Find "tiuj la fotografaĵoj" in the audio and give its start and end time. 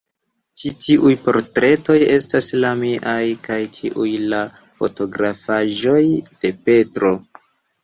3.77-6.03